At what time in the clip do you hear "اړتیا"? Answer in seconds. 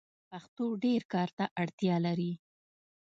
1.61-1.95